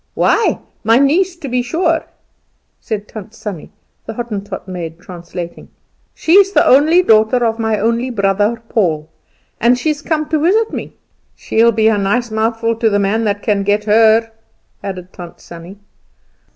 "Why, 0.15 0.57
my 0.83 0.97
niece, 0.97 1.35
to 1.35 1.47
be 1.47 1.61
sure," 1.61 2.03
said 2.79 3.07
Tant 3.07 3.35
Sannie, 3.35 3.69
the 4.07 4.13
Hottentot 4.15 4.67
maid 4.67 4.99
translating. 4.99 5.69
"She's 6.15 6.53
the 6.53 6.65
only 6.65 7.03
daughter 7.03 7.45
of 7.45 7.59
my 7.59 7.77
only 7.79 8.09
brother 8.09 8.63
Paul, 8.67 9.11
and 9.59 9.77
she's 9.77 10.01
come 10.01 10.27
to 10.29 10.39
visit 10.39 10.73
me. 10.73 10.95
She'll 11.35 11.71
be 11.71 11.87
a 11.87 11.99
nice 11.99 12.31
mouthful 12.31 12.77
to 12.77 12.89
the 12.89 12.97
man 12.97 13.25
that 13.25 13.43
can 13.43 13.61
get 13.61 13.83
her," 13.83 14.31
added 14.83 15.13
Tant 15.13 15.39
Sannie. 15.39 15.77